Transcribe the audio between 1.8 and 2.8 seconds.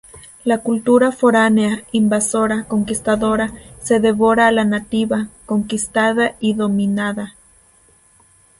invasora,